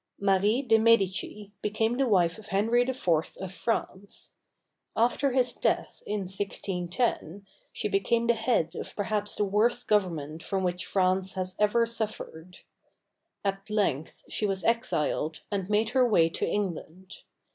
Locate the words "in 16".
6.07-6.87